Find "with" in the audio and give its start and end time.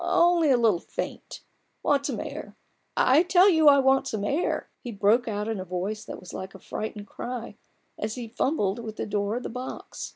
8.79-8.95